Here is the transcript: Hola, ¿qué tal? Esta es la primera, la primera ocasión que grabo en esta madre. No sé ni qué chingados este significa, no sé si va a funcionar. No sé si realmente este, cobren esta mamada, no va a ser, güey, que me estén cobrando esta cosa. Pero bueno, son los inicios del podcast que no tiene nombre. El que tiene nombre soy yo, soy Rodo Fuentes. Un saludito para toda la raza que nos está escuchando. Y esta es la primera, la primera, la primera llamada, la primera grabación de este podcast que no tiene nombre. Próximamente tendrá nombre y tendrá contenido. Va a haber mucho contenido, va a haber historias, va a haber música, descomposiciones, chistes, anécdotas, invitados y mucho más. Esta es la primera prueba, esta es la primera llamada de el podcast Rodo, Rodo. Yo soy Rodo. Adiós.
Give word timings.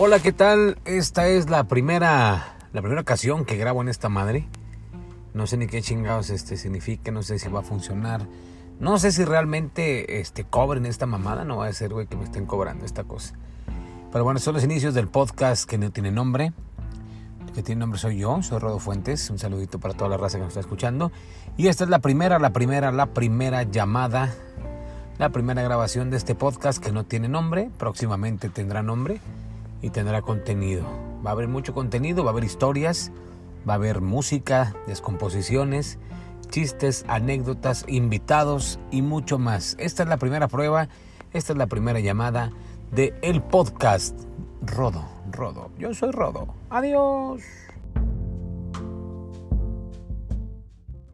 Hola, 0.00 0.20
¿qué 0.20 0.30
tal? 0.30 0.78
Esta 0.84 1.26
es 1.26 1.50
la 1.50 1.64
primera, 1.64 2.54
la 2.72 2.80
primera 2.82 3.00
ocasión 3.00 3.44
que 3.44 3.56
grabo 3.56 3.82
en 3.82 3.88
esta 3.88 4.08
madre. 4.08 4.46
No 5.34 5.48
sé 5.48 5.56
ni 5.56 5.66
qué 5.66 5.82
chingados 5.82 6.30
este 6.30 6.56
significa, 6.56 7.10
no 7.10 7.24
sé 7.24 7.40
si 7.40 7.48
va 7.48 7.60
a 7.60 7.62
funcionar. 7.64 8.24
No 8.78 9.00
sé 9.00 9.10
si 9.10 9.24
realmente 9.24 10.20
este, 10.20 10.44
cobren 10.44 10.86
esta 10.86 11.06
mamada, 11.06 11.44
no 11.44 11.56
va 11.56 11.66
a 11.66 11.72
ser, 11.72 11.92
güey, 11.92 12.06
que 12.06 12.16
me 12.16 12.22
estén 12.22 12.46
cobrando 12.46 12.84
esta 12.84 13.02
cosa. 13.02 13.34
Pero 14.12 14.22
bueno, 14.22 14.38
son 14.38 14.54
los 14.54 14.62
inicios 14.62 14.94
del 14.94 15.08
podcast 15.08 15.68
que 15.68 15.78
no 15.78 15.90
tiene 15.90 16.12
nombre. 16.12 16.52
El 17.48 17.52
que 17.52 17.64
tiene 17.64 17.80
nombre 17.80 17.98
soy 17.98 18.18
yo, 18.18 18.40
soy 18.40 18.60
Rodo 18.60 18.78
Fuentes. 18.78 19.28
Un 19.30 19.40
saludito 19.40 19.80
para 19.80 19.94
toda 19.94 20.10
la 20.10 20.16
raza 20.16 20.38
que 20.38 20.44
nos 20.44 20.50
está 20.50 20.60
escuchando. 20.60 21.10
Y 21.56 21.66
esta 21.66 21.82
es 21.82 21.90
la 21.90 21.98
primera, 21.98 22.38
la 22.38 22.50
primera, 22.50 22.92
la 22.92 23.06
primera 23.06 23.64
llamada, 23.64 24.32
la 25.18 25.30
primera 25.30 25.60
grabación 25.62 26.08
de 26.10 26.18
este 26.18 26.36
podcast 26.36 26.80
que 26.80 26.92
no 26.92 27.04
tiene 27.04 27.26
nombre. 27.28 27.68
Próximamente 27.78 28.48
tendrá 28.48 28.84
nombre 28.84 29.20
y 29.82 29.90
tendrá 29.90 30.22
contenido. 30.22 30.84
Va 31.24 31.30
a 31.30 31.32
haber 31.32 31.48
mucho 31.48 31.74
contenido, 31.74 32.24
va 32.24 32.30
a 32.30 32.32
haber 32.32 32.44
historias, 32.44 33.12
va 33.68 33.74
a 33.74 33.76
haber 33.76 34.00
música, 34.00 34.74
descomposiciones, 34.86 35.98
chistes, 36.50 37.04
anécdotas, 37.08 37.84
invitados 37.88 38.78
y 38.90 39.02
mucho 39.02 39.38
más. 39.38 39.76
Esta 39.78 40.02
es 40.02 40.08
la 40.08 40.16
primera 40.16 40.48
prueba, 40.48 40.88
esta 41.32 41.52
es 41.52 41.58
la 41.58 41.66
primera 41.66 42.00
llamada 42.00 42.50
de 42.92 43.14
el 43.22 43.42
podcast 43.42 44.18
Rodo, 44.62 45.04
Rodo. 45.30 45.70
Yo 45.78 45.94
soy 45.94 46.10
Rodo. 46.10 46.54
Adiós. 46.70 47.42